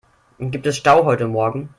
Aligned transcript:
Gibt 0.39 0.65
es 0.65 0.77
Stau 0.77 1.05
heute 1.05 1.27
morgen? 1.27 1.69